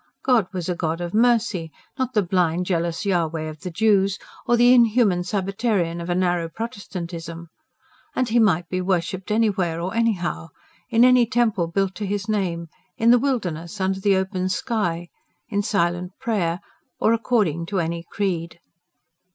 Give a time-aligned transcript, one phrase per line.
[0.23, 4.57] God was a God of mercy, not the blind, jealous Jahveh of the Jews, or
[4.57, 7.49] the inhuman Sabbatarian of a narrow Protestantism.
[8.15, 10.47] And He might be worshipped anywhere or anyhow:
[10.89, 12.67] in any temple built to His name
[12.97, 15.09] in the wilderness under the open sky
[15.49, 16.61] in silent prayer,
[16.99, 18.59] or according to any creed.